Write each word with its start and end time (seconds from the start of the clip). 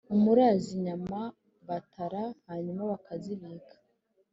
umuraȃnzi: 0.15 0.69
inyama 0.77 1.21
batara 1.67 2.23
hanyuma 2.47 2.81
bakazibika 2.91 3.75